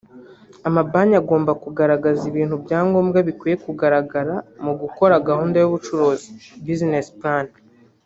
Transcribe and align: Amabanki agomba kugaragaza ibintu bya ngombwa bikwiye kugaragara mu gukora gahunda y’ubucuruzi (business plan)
Amabanki 0.67 1.15
agomba 1.21 1.51
kugaragaza 1.63 2.21
ibintu 2.31 2.55
bya 2.63 2.79
ngombwa 2.87 3.19
bikwiye 3.27 3.55
kugaragara 3.65 4.35
mu 4.63 4.73
gukora 4.81 5.23
gahunda 5.27 5.55
y’ubucuruzi 5.59 6.27
(business 6.65 7.07
plan) 7.19 7.45